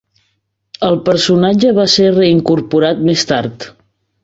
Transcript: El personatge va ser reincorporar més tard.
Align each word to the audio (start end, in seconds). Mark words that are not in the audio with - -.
El 0.87 0.97
personatge 1.09 1.75
va 1.81 1.87
ser 1.97 2.09
reincorporar 2.17 2.93
més 3.11 3.29
tard. 3.35 3.71